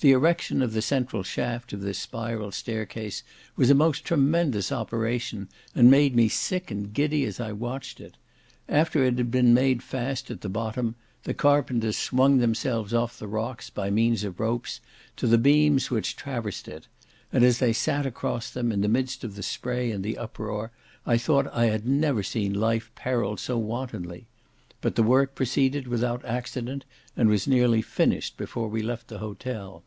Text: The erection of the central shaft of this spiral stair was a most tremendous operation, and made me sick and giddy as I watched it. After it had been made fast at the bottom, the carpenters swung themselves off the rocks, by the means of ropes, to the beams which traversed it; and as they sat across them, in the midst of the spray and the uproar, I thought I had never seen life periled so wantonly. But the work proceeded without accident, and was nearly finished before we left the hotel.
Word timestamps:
The 0.00 0.12
erection 0.12 0.60
of 0.60 0.74
the 0.74 0.82
central 0.82 1.22
shaft 1.22 1.72
of 1.72 1.80
this 1.80 1.98
spiral 1.98 2.52
stair 2.52 2.86
was 3.56 3.70
a 3.70 3.74
most 3.74 4.04
tremendous 4.04 4.70
operation, 4.70 5.48
and 5.74 5.90
made 5.90 6.14
me 6.14 6.28
sick 6.28 6.70
and 6.70 6.92
giddy 6.92 7.24
as 7.24 7.40
I 7.40 7.52
watched 7.52 7.98
it. 7.98 8.18
After 8.68 9.02
it 9.02 9.16
had 9.16 9.30
been 9.30 9.54
made 9.54 9.82
fast 9.82 10.30
at 10.30 10.42
the 10.42 10.50
bottom, 10.50 10.96
the 11.22 11.32
carpenters 11.32 11.96
swung 11.96 12.36
themselves 12.38 12.92
off 12.92 13.18
the 13.18 13.26
rocks, 13.26 13.70
by 13.70 13.86
the 13.86 13.92
means 13.96 14.22
of 14.22 14.38
ropes, 14.38 14.80
to 15.16 15.26
the 15.26 15.38
beams 15.38 15.90
which 15.90 16.14
traversed 16.14 16.68
it; 16.68 16.88
and 17.32 17.42
as 17.42 17.58
they 17.58 17.72
sat 17.72 18.04
across 18.04 18.50
them, 18.50 18.70
in 18.70 18.82
the 18.82 18.88
midst 18.90 19.24
of 19.24 19.34
the 19.34 19.42
spray 19.42 19.90
and 19.90 20.04
the 20.04 20.18
uproar, 20.18 20.72
I 21.06 21.16
thought 21.16 21.48
I 21.54 21.66
had 21.66 21.88
never 21.88 22.22
seen 22.22 22.52
life 22.52 22.92
periled 22.96 23.40
so 23.40 23.56
wantonly. 23.56 24.26
But 24.82 24.94
the 24.94 25.02
work 25.02 25.34
proceeded 25.34 25.88
without 25.88 26.24
accident, 26.24 26.84
and 27.16 27.28
was 27.30 27.48
nearly 27.48 27.80
finished 27.82 28.36
before 28.36 28.68
we 28.68 28.82
left 28.82 29.08
the 29.08 29.18
hotel. 29.18 29.82